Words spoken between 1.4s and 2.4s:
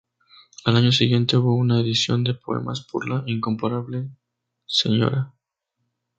una edición de